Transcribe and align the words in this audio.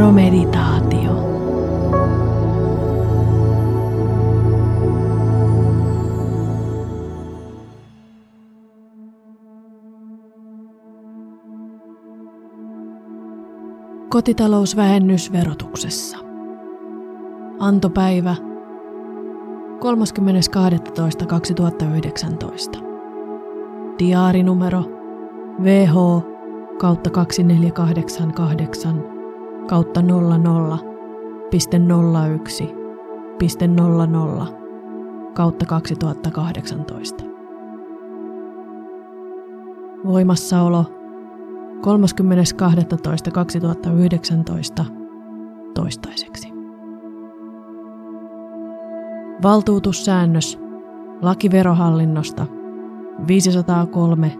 Veromeditaatio. 0.00 1.12
Kotitalousvähennys 14.08 15.32
verotuksessa. 15.32 16.18
Antopäivä 17.58 18.36
30.12.2019. 22.74 22.84
Diaarinumero 23.98 24.84
VH 25.62 25.94
kautta 26.78 27.10
2488 27.10 29.19
kautta 29.70 30.02
00 30.02 30.78
piste 31.50 31.80
01 32.34 32.74
piste 33.38 33.66
00 33.66 34.46
kautta 35.34 35.66
2018. 35.66 37.24
Voimassaolo 40.06 40.84
30.12.2019 44.82 44.84
toistaiseksi. 45.74 46.52
Valtuutussäännös 49.42 50.58
lakiverohallinnosta 51.22 52.46
503 53.26 54.36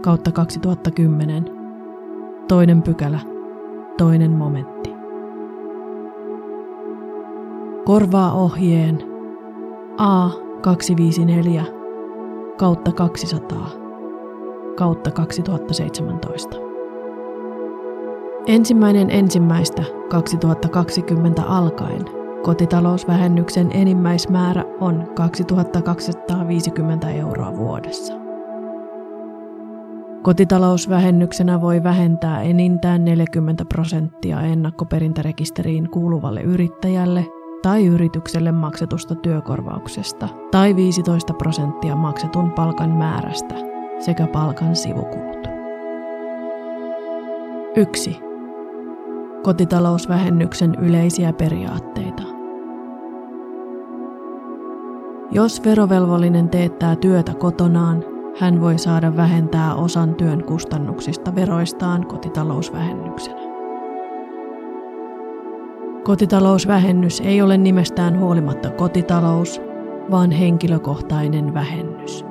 kautta 0.00 0.32
2010 0.32 1.44
toinen 2.48 2.82
pykälä 2.82 3.31
toinen 4.02 4.30
momentti. 4.30 4.90
Korvaa 7.84 8.32
ohjeen 8.32 9.02
A254 9.92 11.62
kautta 12.56 12.92
200 12.92 13.70
kautta 14.76 15.10
2017. 15.10 16.56
Ensimmäinen 18.46 19.10
ensimmäistä 19.10 19.82
2020 20.10 21.42
alkaen 21.42 22.04
kotitalousvähennyksen 22.42 23.70
enimmäismäärä 23.72 24.64
on 24.80 25.08
2250 25.14 27.10
euroa 27.10 27.56
vuodessa. 27.56 28.21
Kotitalousvähennyksenä 30.22 31.60
voi 31.60 31.82
vähentää 31.82 32.42
enintään 32.42 33.04
40 33.04 33.64
prosenttia 33.64 34.40
ennakkoperintärekisteriin 34.40 35.90
kuuluvalle 35.90 36.42
yrittäjälle 36.42 37.26
tai 37.62 37.86
yritykselle 37.86 38.52
maksetusta 38.52 39.14
työkorvauksesta 39.14 40.28
tai 40.50 40.76
15 40.76 41.32
prosenttia 41.34 41.96
maksetun 41.96 42.52
palkan 42.52 42.90
määrästä 42.90 43.54
sekä 43.98 44.26
palkan 44.26 44.76
sivukulut. 44.76 45.48
1. 47.76 48.20
Kotitalousvähennyksen 49.42 50.74
yleisiä 50.74 51.32
periaatteita. 51.32 52.22
Jos 55.30 55.64
verovelvollinen 55.64 56.48
teettää 56.48 56.96
työtä 56.96 57.34
kotonaan, 57.34 58.11
hän 58.40 58.60
voi 58.60 58.78
saada 58.78 59.16
vähentää 59.16 59.74
osan 59.74 60.14
työn 60.14 60.44
kustannuksista 60.44 61.34
veroistaan 61.34 62.06
kotitalousvähennyksenä. 62.06 63.40
Kotitalousvähennys 66.04 67.20
ei 67.20 67.42
ole 67.42 67.56
nimestään 67.56 68.20
huolimatta 68.20 68.70
kotitalous, 68.70 69.60
vaan 70.10 70.30
henkilökohtainen 70.30 71.54
vähennys. 71.54 72.24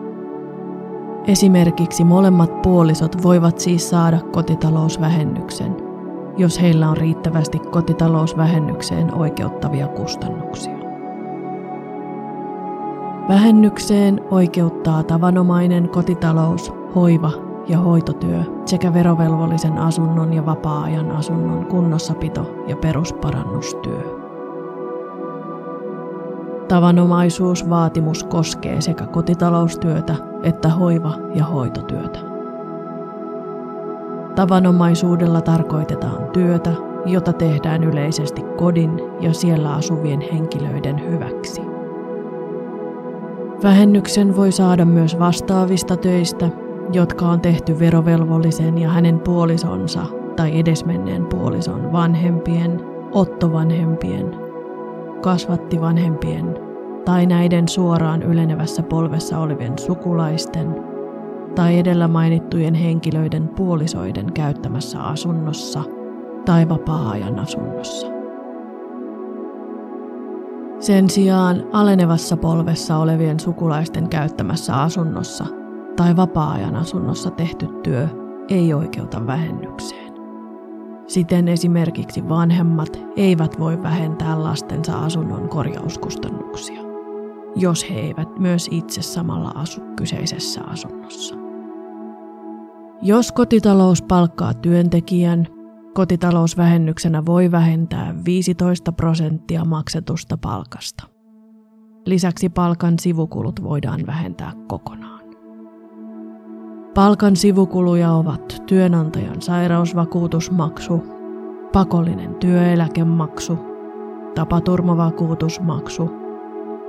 Esimerkiksi 1.27 2.03
molemmat 2.03 2.61
puolisot 2.61 3.23
voivat 3.23 3.59
siis 3.59 3.89
saada 3.89 4.19
kotitalousvähennyksen, 4.31 5.75
jos 6.37 6.61
heillä 6.61 6.89
on 6.89 6.97
riittävästi 6.97 7.59
kotitalousvähennykseen 7.59 9.13
oikeuttavia 9.13 9.87
kustannuksia. 9.87 10.80
Vähennykseen 13.31 14.21
oikeuttaa 14.31 15.03
tavanomainen 15.03 15.89
kotitalous, 15.89 16.73
hoiva 16.95 17.31
ja 17.67 17.77
hoitotyö 17.77 18.43
sekä 18.65 18.93
verovelvollisen 18.93 19.77
asunnon 19.77 20.33
ja 20.33 20.45
vapaa-ajan 20.45 21.11
asunnon 21.11 21.65
kunnossapito 21.65 22.63
ja 22.67 22.75
perusparannustyö. 22.75 24.01
Tavanomaisuusvaatimus 26.67 28.23
koskee 28.23 28.81
sekä 28.81 29.05
kotitaloustyötä 29.05 30.15
että 30.43 30.69
hoiva- 30.69 31.17
ja 31.35 31.45
hoitotyötä. 31.45 32.19
Tavanomaisuudella 34.35 35.41
tarkoitetaan 35.41 36.29
työtä, 36.33 36.73
jota 37.05 37.33
tehdään 37.33 37.83
yleisesti 37.83 38.41
kodin 38.57 39.01
ja 39.19 39.33
siellä 39.33 39.73
asuvien 39.73 40.21
henkilöiden 40.21 41.09
hyväksi. 41.09 41.70
Vähennyksen 43.63 44.35
voi 44.35 44.51
saada 44.51 44.85
myös 44.85 45.19
vastaavista 45.19 45.97
töistä, 45.97 46.49
jotka 46.93 47.25
on 47.25 47.41
tehty 47.41 47.79
verovelvollisen 47.79 48.77
ja 48.77 48.89
hänen 48.89 49.19
puolisonsa 49.19 50.05
tai 50.35 50.59
edesmenneen 50.59 51.25
puolison 51.25 51.91
vanhempien, 51.91 52.79
ottovanhempien, 53.11 54.35
kasvattivanhempien 55.21 56.55
tai 57.05 57.25
näiden 57.25 57.67
suoraan 57.67 58.23
ylenevässä 58.23 58.83
polvessa 58.83 59.39
olevien 59.39 59.79
sukulaisten 59.79 60.75
tai 61.55 61.79
edellä 61.79 62.07
mainittujen 62.07 62.73
henkilöiden 62.73 63.47
puolisoiden 63.47 64.33
käyttämässä 64.33 65.01
asunnossa 65.01 65.83
tai 66.45 66.69
vapaa-ajan 66.69 67.39
asunnossa. 67.39 68.20
Sen 70.81 71.09
sijaan 71.09 71.63
alenevassa 71.71 72.37
polvessa 72.37 72.97
olevien 72.97 73.39
sukulaisten 73.39 74.09
käyttämässä 74.09 74.75
asunnossa 74.75 75.45
tai 75.95 76.15
vapaa-ajan 76.15 76.75
asunnossa 76.75 77.31
tehty 77.31 77.67
työ 77.83 78.07
ei 78.49 78.73
oikeuta 78.73 79.27
vähennykseen. 79.27 80.13
Siten 81.07 81.47
esimerkiksi 81.47 82.29
vanhemmat 82.29 82.99
eivät 83.15 83.59
voi 83.59 83.83
vähentää 83.83 84.43
lastensa 84.43 84.99
asunnon 84.99 85.49
korjauskustannuksia, 85.49 86.81
jos 87.55 87.89
he 87.89 87.95
eivät 87.99 88.39
myös 88.39 88.67
itse 88.71 89.01
samalla 89.01 89.51
asu 89.55 89.81
kyseisessä 89.95 90.61
asunnossa. 90.67 91.35
Jos 93.01 93.31
kotitalous 93.31 94.01
palkkaa 94.01 94.53
työntekijän, 94.53 95.47
Kotitalousvähennyksenä 95.93 97.25
voi 97.25 97.51
vähentää 97.51 98.15
15 98.25 98.91
prosenttia 98.91 99.65
maksetusta 99.65 100.37
palkasta. 100.37 101.03
Lisäksi 102.05 102.49
palkan 102.49 102.99
sivukulut 102.99 103.63
voidaan 103.63 103.99
vähentää 104.07 104.51
kokonaan. 104.67 105.21
Palkan 106.93 107.35
sivukuluja 107.35 108.11
ovat 108.11 108.63
työnantajan 108.65 109.41
sairausvakuutusmaksu, 109.41 111.03
pakollinen 111.73 112.35
työeläkemaksu, 112.35 113.57
tapaturmavakuutusmaksu, 114.35 116.09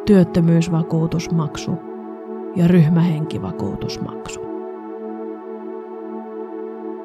työttömyysvakuutusmaksu 0.07 1.73
ja 2.57 2.69
ryhmähenkivakuutusmaksu. 2.69 4.42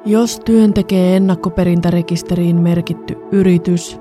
Jos 0.08 0.40
työn 0.40 0.74
tekee 0.74 1.16
ennakkoperintärekisteriin 1.16 2.56
merkitty 2.56 3.16
yritys, 3.32 4.00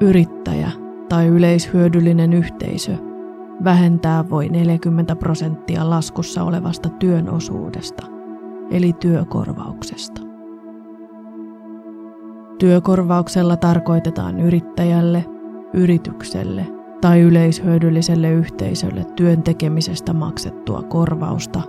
yrittäjä 0.00 0.70
tai 1.08 1.26
yleishyödyllinen 1.26 2.32
yhteisö, 2.32 2.96
vähentää 3.64 4.30
voi 4.30 4.48
40 4.48 5.16
prosenttia 5.16 5.90
laskussa 5.90 6.42
olevasta 6.42 6.88
työn 6.88 7.30
osuudesta, 7.30 8.06
eli 8.70 8.92
työkorvauksesta. 8.92 10.20
Työkorvauksella 12.58 13.56
tarkoitetaan 13.56 14.40
yrittäjälle, 14.40 15.24
yritykselle 15.72 16.66
tai 17.00 17.20
yleishyödylliselle 17.20 18.30
yhteisölle 18.30 19.04
työn 19.16 19.42
tekemisestä 19.42 20.12
maksettua 20.12 20.82
korvausta, 20.82 21.62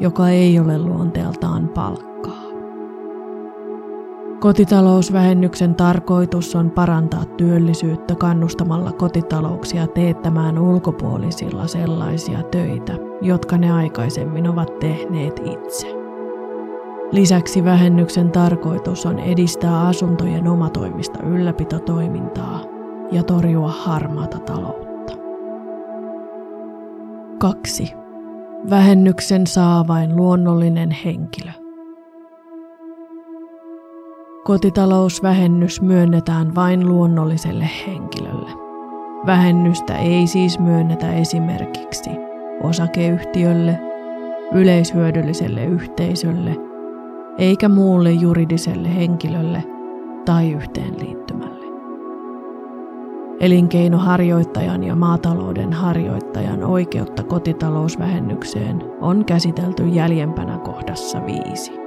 joka 0.00 0.28
ei 0.28 0.58
ole 0.58 0.78
luonteeltaan 0.78 1.68
palkkaa. 1.68 2.33
Kotitalousvähennyksen 4.44 5.74
tarkoitus 5.74 6.56
on 6.56 6.70
parantaa 6.70 7.24
työllisyyttä 7.24 8.14
kannustamalla 8.14 8.92
kotitalouksia 8.92 9.86
teettämään 9.86 10.58
ulkopuolisilla 10.58 11.66
sellaisia 11.66 12.42
töitä, 12.42 12.92
jotka 13.22 13.58
ne 13.58 13.72
aikaisemmin 13.72 14.48
ovat 14.48 14.78
tehneet 14.78 15.40
itse. 15.44 15.86
Lisäksi 17.12 17.64
vähennyksen 17.64 18.30
tarkoitus 18.30 19.06
on 19.06 19.18
edistää 19.18 19.86
asuntojen 19.86 20.48
omatoimista 20.48 21.22
ylläpitotoimintaa 21.22 22.60
ja 23.12 23.22
torjua 23.22 23.70
harmaata 23.70 24.38
taloutta. 24.38 25.12
2. 27.38 27.92
Vähennyksen 28.70 29.46
saa 29.46 29.86
vain 29.86 30.16
luonnollinen 30.16 30.90
henkilö. 31.04 31.63
Kotitalousvähennys 34.44 35.80
myönnetään 35.80 36.54
vain 36.54 36.88
luonnolliselle 36.88 37.70
henkilölle. 37.86 38.50
Vähennystä 39.26 39.98
ei 39.98 40.26
siis 40.26 40.58
myönnetä 40.58 41.12
esimerkiksi 41.12 42.10
osakeyhtiölle, 42.62 43.80
yleishyödylliselle 44.52 45.64
yhteisölle 45.64 46.56
eikä 47.38 47.68
muulle 47.68 48.12
juridiselle 48.12 48.96
henkilölle 48.96 49.64
tai 50.24 50.52
yhteenliittymälle. 50.52 51.66
Elinkeinoharjoittajan 53.40 54.84
ja 54.84 54.96
maatalouden 54.96 55.72
harjoittajan 55.72 56.64
oikeutta 56.64 57.22
kotitalousvähennykseen 57.22 58.82
on 59.00 59.24
käsitelty 59.24 59.88
jäljempänä 59.88 60.58
kohdassa 60.58 61.26
5. 61.26 61.83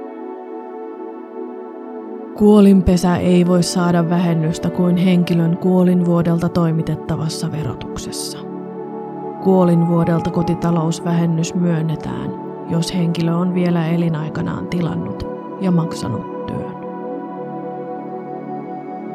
Kuolinpesä 2.38 3.16
ei 3.16 3.46
voi 3.46 3.62
saada 3.62 4.10
vähennystä 4.10 4.70
kuin 4.70 4.96
henkilön 4.96 5.56
kuolinvuodelta 5.56 6.48
toimitettavassa 6.48 7.52
verotuksessa. 7.52 8.38
Kuolinvuodelta 9.42 10.30
kotitalousvähennys 10.30 11.54
myönnetään, 11.54 12.30
jos 12.68 12.94
henkilö 12.94 13.34
on 13.34 13.54
vielä 13.54 13.88
elinaikanaan 13.88 14.66
tilannut 14.66 15.26
ja 15.60 15.70
maksanut 15.70 16.46
työn. 16.46 16.74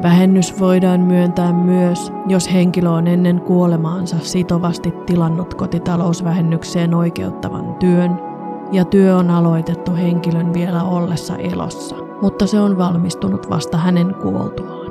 Vähennys 0.02 0.60
voidaan 0.60 1.00
myöntää 1.00 1.52
myös, 1.52 2.12
jos 2.28 2.52
henkilö 2.52 2.90
on 2.90 3.06
ennen 3.06 3.40
kuolemaansa 3.40 4.16
sitovasti 4.18 4.94
tilannut 5.06 5.54
kotitalousvähennykseen 5.54 6.94
oikeuttavan 6.94 7.74
työn 7.74 8.18
ja 8.72 8.84
työ 8.84 9.16
on 9.16 9.30
aloitettu 9.30 9.94
henkilön 9.94 10.54
vielä 10.54 10.82
ollessa 10.82 11.36
elossa 11.36 12.03
mutta 12.24 12.46
se 12.46 12.60
on 12.60 12.78
valmistunut 12.78 13.50
vasta 13.50 13.78
hänen 13.78 14.14
kuoltuaan. 14.14 14.90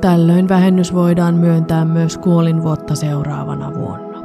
Tällöin 0.00 0.48
vähennys 0.48 0.94
voidaan 0.94 1.34
myöntää 1.34 1.84
myös 1.84 2.18
kuolinvuotta 2.18 2.94
seuraavana 2.94 3.74
vuonna. 3.74 4.18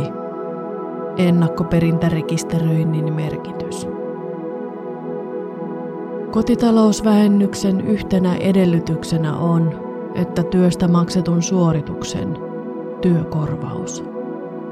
2.1. 0.00 0.12
Ennakkoperintärekisteröinnin 1.16 3.12
merkitys. 3.12 3.88
Kotitalousvähennyksen 6.30 7.80
yhtenä 7.80 8.34
edellytyksenä 8.34 9.36
on, 9.36 9.80
että 10.14 10.42
työstä 10.42 10.88
maksetun 10.88 11.42
suorituksen 11.42 12.38
työkorvaus 13.02 14.15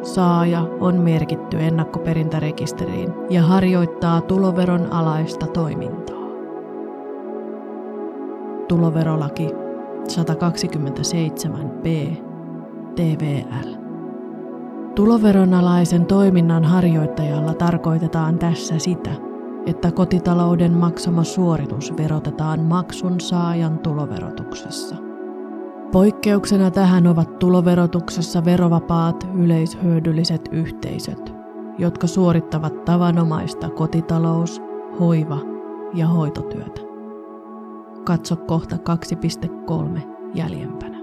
saaja 0.05 0.67
on 0.81 0.97
merkitty 0.97 1.61
ennakkoperintärekisteriin 1.61 3.15
ja 3.31 3.43
harjoittaa 3.43 4.21
tuloveron 4.21 4.93
alaista 4.93 5.47
toimintaa. 5.47 6.25
Tuloverolaki 8.69 9.51
127b 10.09 12.17
TVL. 12.97 13.69
Tuloveronalaisen 14.95 16.06
toiminnan 16.06 16.65
harjoittajalla 16.65 17.55
tarkoitetaan 17.55 18.39
tässä 18.39 18.79
sitä, 18.79 19.11
että 19.67 19.93
kotitalouden 19.93 20.73
maksama 20.73 21.25
suoritus 21.25 21.97
verotetaan 21.97 22.61
maksun 22.61 23.21
saajan 23.21 23.79
tuloverotuksessa. 23.79 25.04
Poikkeuksena 25.94 26.70
tähän 26.70 27.06
ovat 27.06 27.38
tuloverotuksessa 27.38 28.44
verovapaat 28.44 29.29
yleishyödylliset 29.35 30.49
yhteisöt, 30.52 31.32
jotka 31.79 32.06
suorittavat 32.06 32.85
tavanomaista 32.85 33.69
kotitalous-, 33.69 34.62
hoiva- 35.00 35.41
ja 35.94 36.08
hoitotyötä. 36.08 36.81
Katso 38.05 38.37
kohta 38.37 38.76
2.3 38.76 40.00
jäljempänä. 40.35 40.99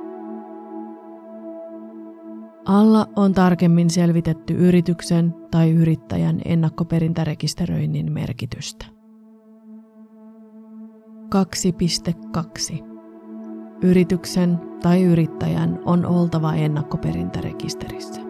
Alla 2.66 3.06
on 3.16 3.34
tarkemmin 3.34 3.90
selvitetty 3.90 4.54
yrityksen 4.54 5.36
tai 5.52 5.72
yrittäjän 5.72 6.42
ennakkoperintärekisteröinnin 6.46 8.12
merkitystä. 8.12 8.86
2.2 12.76 12.91
Yrityksen 13.82 14.60
tai 14.82 15.04
yrittäjän 15.04 15.80
on 15.86 16.06
oltava 16.06 16.54
ennakkoperintärekisterissä. 16.54 18.22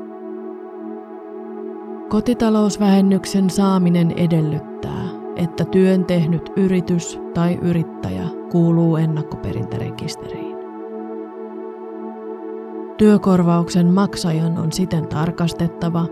Kotitalousvähennyksen 2.10 3.50
saaminen 3.50 4.12
edellyttää, 4.12 5.04
että 5.36 5.66
työn 5.66 6.06
tehnyt 6.06 6.50
yritys 6.56 7.20
tai 7.34 7.60
yrittäjä 7.62 8.24
kuuluu 8.52 8.96
ennakkoperintärekisteriin. 8.98 10.56
Työkorvauksen 12.98 13.94
maksajan 13.94 14.58
on 14.58 14.72
siten 14.72 15.08
tarkastettava, 15.08 16.06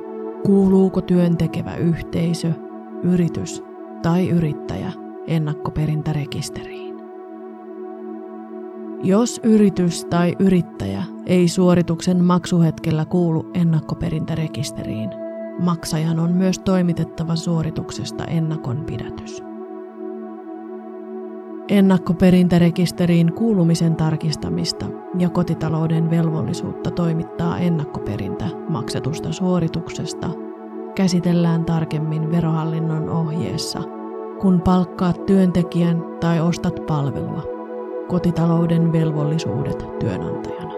kuuluuko 0.46 1.02
työn 1.02 1.38
tekevä 1.38 1.76
yhteisö, 1.76 2.52
yritys 3.04 3.64
tai 4.02 4.30
yrittäjä 4.30 4.92
ennakkoperintärekisteriin. 5.28 6.89
Jos 9.04 9.42
yritys 9.44 10.06
tai 10.06 10.36
yrittäjä 10.40 11.04
ei 11.26 11.48
suorituksen 11.48 12.24
maksuhetkellä 12.24 13.06
kuulu 13.06 13.52
ennakkoperintärekisteriin, 13.54 15.10
maksajan 15.60 16.20
on 16.20 16.32
myös 16.32 16.60
toimitettava 16.60 17.36
suorituksesta 17.36 18.26
ennakonpidätys. 18.26 19.44
Ennakkoperintärekisteriin 21.70 23.34
kuulumisen 23.34 23.96
tarkistamista 23.96 24.86
ja 25.18 25.30
kotitalouden 25.30 26.10
velvollisuutta 26.10 26.92
toimittaa 26.92 27.58
ennakkoperintä 27.58 28.46
maksetusta 28.70 29.32
suorituksesta 29.32 30.30
käsitellään 30.96 31.66
tarkemmin 31.66 32.32
verohallinnon 32.32 33.10
ohjeessa, 33.10 33.80
kun 34.42 34.62
palkkaat 34.62 35.26
työntekijän 35.26 36.04
tai 36.20 36.40
ostat 36.40 36.86
palvelua 36.88 37.59
kotitalouden 38.10 38.92
velvollisuudet 38.92 40.00
työnantajana. 40.00 40.74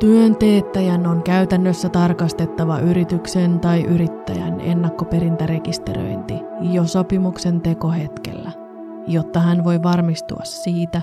Työn 0.00 0.36
teettäjän 0.36 1.06
on 1.06 1.22
käytännössä 1.22 1.88
tarkastettava 1.88 2.78
yrityksen 2.78 3.60
tai 3.60 3.82
yrittäjän 3.82 4.60
ennakkoperintärekisteröinti 4.60 6.34
jo 6.60 6.84
sopimuksen 6.84 7.60
tekohetkellä, 7.60 8.52
jotta 9.06 9.40
hän 9.40 9.64
voi 9.64 9.82
varmistua 9.82 10.44
siitä, 10.44 11.02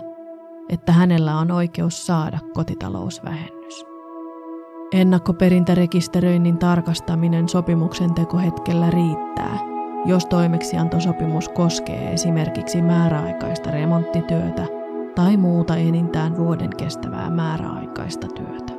että 0.69 0.91
hänellä 0.91 1.37
on 1.37 1.51
oikeus 1.51 2.05
saada 2.05 2.39
kotitalousvähennys. 2.53 3.85
Ennakkoperintärekisteröinnin 4.91 6.57
tarkastaminen 6.57 7.49
sopimuksen 7.49 8.13
tekohetkellä 8.13 8.89
riittää– 8.89 9.59
jos 10.05 10.25
toimeksiantosopimus 10.25 11.49
koskee 11.49 12.13
esimerkiksi 12.13 12.81
määräaikaista 12.81 13.71
remonttityötä 13.71 14.65
tai 15.15 15.37
muuta 15.37 15.75
enintään 15.75 16.37
vuoden 16.37 16.69
kestävää 16.77 17.29
määräaikaista 17.29 18.27
työtä. 18.27 18.73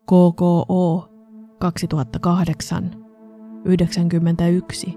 KKO 0.02 1.08
2008 1.58 2.90
91 3.64 4.94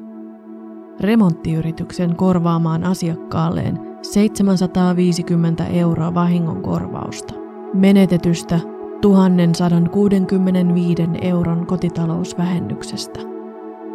remonttiyrityksen 0.99 2.15
korvaamaan 2.15 2.83
asiakkaalleen 2.83 3.79
750 4.01 5.65
euroa 5.65 6.13
vahingonkorvausta 6.13 7.33
menetetystä 7.73 8.59
1165 9.01 11.03
euron 11.21 11.65
kotitalousvähennyksestä, 11.65 13.19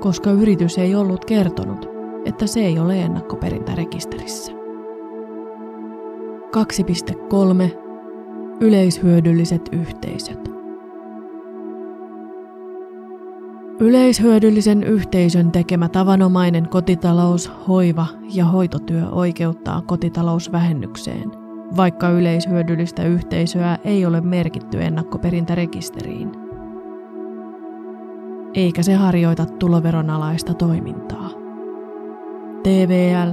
koska 0.00 0.30
yritys 0.30 0.78
ei 0.78 0.94
ollut 0.94 1.25
kertonut, 1.25 1.88
että 2.25 2.46
se 2.46 2.60
ei 2.60 2.78
ole 2.78 3.02
ennakkoperintärekisterissä. 3.02 4.52
2.3. 4.52 4.58
Yleishyödylliset 8.60 9.68
yhteisöt. 9.72 10.50
Yleishyödyllisen 13.80 14.82
yhteisön 14.82 15.52
tekemä 15.52 15.88
tavanomainen 15.88 16.68
kotitalous, 16.68 17.50
hoiva 17.68 18.06
ja 18.34 18.44
hoitotyö 18.44 19.08
oikeuttaa 19.08 19.82
kotitalousvähennykseen, 19.82 21.45
vaikka 21.76 22.08
yleishyödyllistä 22.08 23.04
yhteisöä 23.04 23.78
ei 23.85 24.06
ole 24.06 24.20
merkitty 24.20 24.82
ennakkoperintärekisteriin. 24.82 26.32
Eikä 28.54 28.82
se 28.82 28.94
harjoita 28.94 29.46
tuloveronalaista 29.46 30.54
toimintaa. 30.54 31.30
TVL 32.62 33.30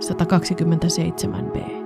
127b. 0.00 1.82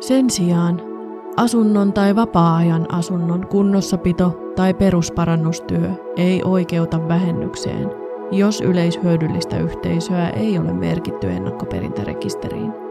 Sen 0.00 0.30
sijaan 0.30 0.92
Asunnon 1.36 1.92
tai 1.92 2.16
vapaa-ajan 2.16 2.94
asunnon 2.94 3.46
kunnossapito 3.46 4.52
tai 4.56 4.74
perusparannustyö 4.74 5.90
ei 6.16 6.42
oikeuta 6.44 7.08
vähennykseen, 7.08 7.90
jos 8.30 8.60
yleishyödyllistä 8.60 9.58
yhteisöä 9.58 10.30
ei 10.30 10.58
ole 10.58 10.72
merkitty 10.72 11.30
ennakkoperintärekisteriin. 11.30 12.81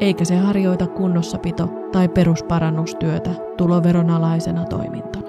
Eikä 0.00 0.24
se 0.24 0.36
harjoita 0.36 0.86
kunnossapito- 0.86 1.90
tai 1.92 2.08
perusparannustyötä 2.08 3.30
tuloveronalaisena 3.56 4.64
toimintana. 4.64 5.28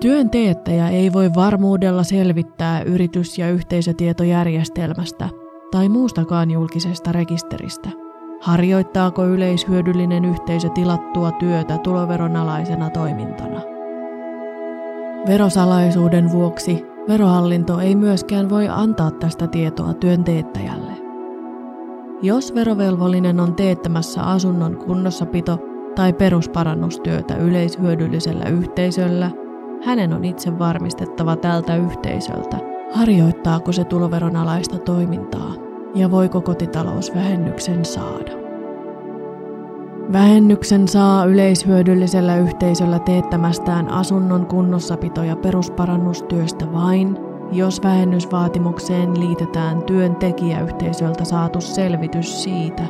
Työn 0.00 0.30
teettäjä 0.30 0.88
ei 0.88 1.12
voi 1.12 1.34
varmuudella 1.34 2.02
selvittää 2.02 2.82
yritys- 2.82 3.38
ja 3.38 3.50
yhteisötietojärjestelmästä 3.50 5.28
tai 5.70 5.88
muustakaan 5.88 6.50
julkisesta 6.50 7.12
rekisteristä– 7.12 7.90
Harjoittaako 8.40 9.24
yleishyödyllinen 9.24 10.24
yhteisö 10.24 10.68
tilattua 10.68 11.32
työtä 11.32 11.78
tuloveronalaisena 11.78 12.90
toimintana? 12.90 13.60
Verosalaisuuden 15.26 16.32
vuoksi 16.32 16.84
verohallinto 17.08 17.80
ei 17.80 17.94
myöskään 17.94 18.50
voi 18.50 18.68
antaa 18.68 19.10
tästä 19.10 19.46
tietoa 19.46 19.94
työnteettäjälle. 19.94 20.89
Jos 22.22 22.54
verovelvollinen 22.54 23.40
on 23.40 23.54
teettämässä 23.54 24.22
asunnon 24.22 24.76
kunnossapito- 24.76 25.58
tai 25.94 26.12
perusparannustyötä 26.12 27.36
yleishyödyllisellä 27.36 28.44
yhteisöllä, 28.44 29.30
hänen 29.84 30.12
on 30.12 30.24
itse 30.24 30.58
varmistettava 30.58 31.36
tältä 31.36 31.76
yhteisöltä, 31.76 32.58
harjoittaako 32.94 33.72
se 33.72 33.84
tuloveronalaista 33.84 34.78
toimintaa 34.78 35.54
ja 35.94 36.10
voiko 36.10 36.40
kotitalousvähennyksen 36.40 37.84
saada. 37.84 38.32
Vähennyksen 40.12 40.88
saa 40.88 41.24
yleishyödyllisellä 41.24 42.36
yhteisöllä 42.36 42.98
teettämästään 42.98 43.88
asunnon 43.88 44.46
kunnossapito- 44.46 45.22
ja 45.22 45.36
perusparannustyöstä 45.36 46.72
vain, 46.72 47.29
jos 47.52 47.82
vähennysvaatimukseen 47.82 49.20
liitetään 49.20 49.82
työntekijäyhteisöltä 49.82 51.24
saatu 51.24 51.60
selvitys 51.60 52.42
siitä, 52.42 52.82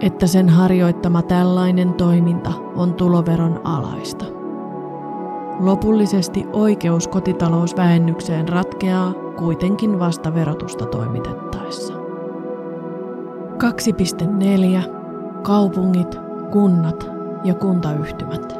että 0.00 0.26
sen 0.26 0.48
harjoittama 0.48 1.22
tällainen 1.22 1.94
toiminta 1.94 2.52
on 2.76 2.94
tuloveron 2.94 3.60
alaista. 3.64 4.24
Lopullisesti 5.60 6.46
oikeus 6.52 7.08
kotitalousvähennykseen 7.08 8.48
ratkeaa, 8.48 9.12
kuitenkin 9.38 9.98
vasta 9.98 10.34
verotusta 10.34 10.86
toimitettaessa. 10.86 11.94
2.4. 13.60 14.90
Kaupungit, 15.42 16.16
kunnat 16.50 17.10
ja 17.44 17.54
kuntayhtymät. 17.54 18.59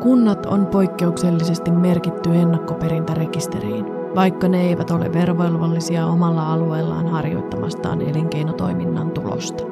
Kunnat 0.00 0.46
on 0.46 0.66
poikkeuksellisesti 0.66 1.70
merkitty 1.70 2.30
ennakkoperintärekisteriin, 2.34 3.84
vaikka 4.14 4.48
ne 4.48 4.62
eivät 4.62 4.90
ole 4.90 5.12
verovelvollisia 5.12 6.06
omalla 6.06 6.52
alueellaan 6.52 7.06
harjoittamastaan 7.06 8.00
elinkeinotoiminnan 8.02 9.10
tulosta. 9.10 9.64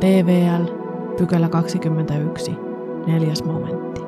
TVL, 0.00 0.64
pykälä 1.18 1.48
21, 1.48 2.54
neljäs 3.06 3.44
momentti. 3.44 4.00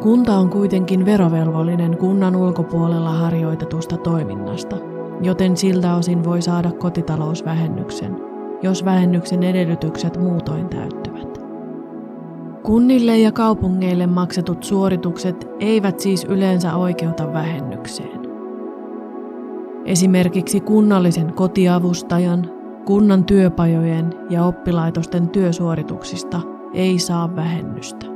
Kunta 0.00 0.36
on 0.36 0.50
kuitenkin 0.50 1.06
verovelvollinen 1.06 1.96
kunnan 1.96 2.36
ulkopuolella 2.36 3.10
harjoitetusta 3.10 3.96
toiminnasta, 3.96 4.76
joten 5.22 5.56
siltä 5.56 5.94
osin 5.94 6.24
voi 6.24 6.42
saada 6.42 6.72
kotitalousvähennyksen, 6.72 8.16
jos 8.62 8.84
vähennyksen 8.84 9.42
edellytykset 9.42 10.16
muutoin 10.16 10.68
täyttyvät. 10.68 11.05
Kunnille 12.66 13.18
ja 13.18 13.32
kaupungeille 13.32 14.06
maksetut 14.06 14.64
suoritukset 14.64 15.48
eivät 15.60 16.00
siis 16.00 16.24
yleensä 16.24 16.76
oikeuta 16.76 17.32
vähennykseen. 17.32 18.20
Esimerkiksi 19.84 20.60
kunnallisen 20.60 21.32
kotiavustajan, 21.32 22.50
kunnan 22.84 23.24
työpajojen 23.24 24.14
ja 24.30 24.44
oppilaitosten 24.44 25.28
työsuorituksista 25.28 26.40
ei 26.74 26.98
saa 26.98 27.36
vähennystä. 27.36 28.06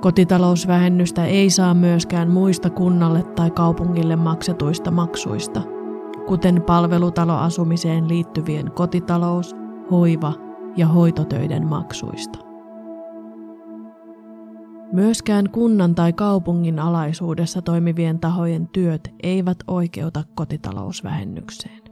Kotitalousvähennystä 0.00 1.24
ei 1.24 1.50
saa 1.50 1.74
myöskään 1.74 2.30
muista 2.30 2.70
kunnalle 2.70 3.22
tai 3.22 3.50
kaupungille 3.50 4.16
maksetuista 4.16 4.90
maksuista, 4.90 5.62
kuten 6.26 6.62
palvelutaloasumiseen 6.62 8.08
liittyvien 8.08 8.70
kotitalous, 8.70 9.56
hoiva 9.90 10.32
ja 10.76 10.86
hoitotöiden 10.86 11.66
maksuista. 11.66 12.53
Myöskään 14.94 15.50
kunnan 15.50 15.94
tai 15.94 16.12
kaupungin 16.12 16.78
alaisuudessa 16.78 17.62
toimivien 17.62 18.20
tahojen 18.20 18.68
työt 18.68 19.14
eivät 19.22 19.58
oikeuta 19.66 20.24
kotitalousvähennykseen. 20.34 21.82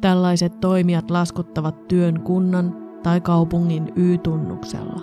tällaiset 0.00 0.60
toimijat 0.60 1.10
laskuttavat 1.10 1.88
työn 1.88 2.20
kunnan 2.20 2.76
tai 3.02 3.20
kaupungin 3.20 3.92
Y-tunnuksella. 3.96 5.00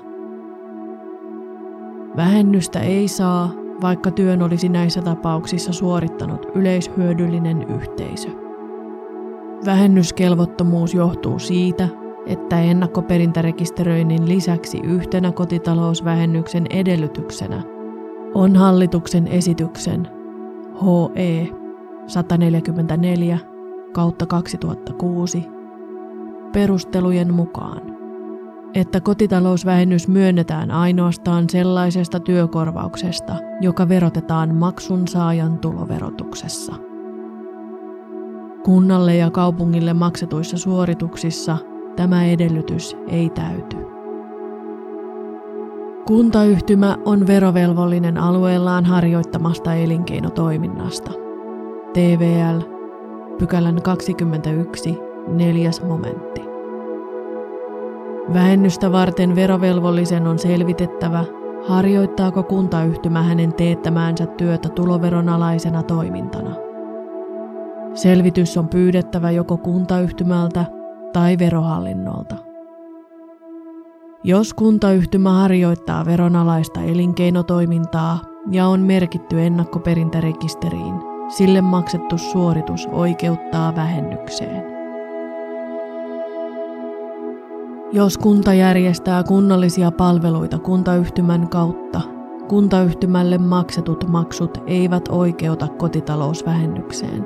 Vähennystä 2.16 2.80
ei 2.80 3.08
saa, 3.08 3.52
vaikka 3.82 4.12
työn 4.12 4.42
olisi 4.42 4.70
näissä 4.70 5.02
tapauksissa 5.02 5.74
suorittanut 5.74 6.46
yleishyödyllinen 6.56 7.64
yhteisö. 7.64 8.30
Vähennyskelvottomuus 9.66 10.94
johtuu 10.94 11.40
siitä, 11.40 11.88
että 12.26 12.60
ennakkoperintärekisteröinnin 12.60 14.30
lisäksi 14.30 14.80
yhtenä 14.84 15.32
kotitalousvähennyksen 15.32 16.66
edellytyksenä 16.70 17.64
on 18.34 18.56
hallituksen 18.56 19.28
esityksen 19.28 20.08
HE 20.82 21.48
144 22.08 23.40
kautta 23.94 24.26
2006 24.26 25.48
perustelujen 26.54 27.34
mukaan, 27.34 27.82
että 28.74 29.02
kotitalousvähennys 29.02 30.08
myönnetään 30.08 30.72
ainoastaan 30.72 31.50
sellaisesta 31.50 32.20
työkorvauksesta, 32.20 33.36
joka 33.62 33.90
verotetaan 33.90 34.56
maksun 34.56 35.08
saajan 35.08 35.60
tuloverotuksessa. 35.60 36.74
Kunnalle 38.64 39.16
ja 39.16 39.32
kaupungille 39.32 39.94
maksetuissa 39.94 40.58
suorituksissa 40.58 41.58
tämä 41.96 42.26
edellytys 42.26 42.98
ei 43.08 43.30
täyty. 43.30 43.78
Kuntayhtymä 46.08 46.98
on 47.06 47.28
verovelvollinen 47.28 48.18
alueellaan 48.18 48.86
harjoittamasta 48.86 49.76
elinkeinotoiminnasta. 49.76 51.12
TVL, 51.94 52.60
pykälän 53.38 53.82
21, 53.82 54.98
neljäs 55.28 55.84
momentti. 55.84 56.42
Vähennystä 58.34 58.92
varten 58.92 59.36
verovelvollisen 59.36 60.28
on 60.28 60.40
selvitettävä, 60.40 61.26
harjoittaako 61.68 62.44
kuntayhtymä 62.44 63.24
hänen 63.24 63.54
teettämäänsä 63.54 64.26
työtä 64.26 64.70
tuloveron 64.70 65.30
alaisena 65.30 65.84
toimintana. 65.84 66.56
Selvitys 67.94 68.58
on 68.58 68.68
pyydettävä 68.68 69.32
joko 69.32 69.58
kuntayhtymältä 69.58 70.66
tai 71.14 71.40
verohallinnolta. 71.40 72.36
Jos 74.24 74.54
kuntayhtymä 74.54 75.32
harjoittaa 75.32 76.06
veronalaista 76.06 76.82
elinkeinotoimintaa 76.82 78.20
ja 78.52 78.68
on 78.68 78.80
merkitty 78.80 79.42
ennakkoperintärekisteriin, 79.42 80.96
sille 81.28 81.62
maksettu 81.62 82.18
suoritus 82.18 82.88
oikeuttaa 82.92 83.76
vähennykseen. 83.76 84.64
Jos 87.94 88.18
kunta 88.18 88.54
järjestää 88.54 89.24
kunnallisia 89.24 89.92
palveluita 89.92 90.60
kuntayhtymän 90.60 91.50
kautta, 91.50 92.02
kuntayhtymälle 92.48 93.38
maksetut 93.38 94.08
maksut 94.08 94.58
eivät 94.68 95.04
oikeuta 95.10 95.68
kotitalousvähennykseen, 95.68 97.26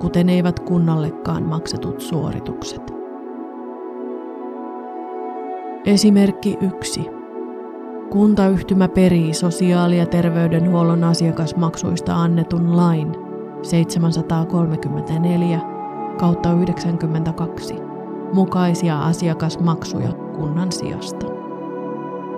kuten 0.00 0.28
eivät 0.28 0.60
kunnallekaan 0.60 1.42
maksetut 1.42 2.00
suoritukset. 2.00 2.95
Esimerkki 5.86 6.58
1. 6.60 7.10
Kuntayhtymä 8.10 8.88
perii 8.88 9.34
sosiaali- 9.34 9.98
ja 9.98 10.06
terveydenhuollon 10.06 11.04
asiakasmaksuista 11.04 12.22
annetun 12.22 12.76
lain 12.76 13.12
734 13.62 15.60
kautta 16.18 16.52
92 16.52 17.74
mukaisia 18.32 18.98
asiakasmaksuja 18.98 20.12
kunnan 20.12 20.72
sijasta. 20.72 21.26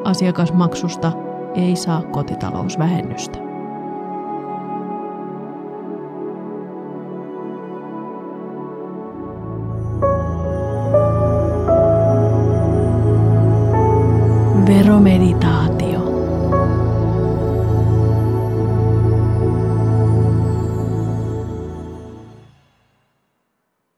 Asiakasmaksusta 0.05 1.12
ei 1.55 1.76
saa 1.76 2.02
kotitalousvähennystä. 2.02 3.48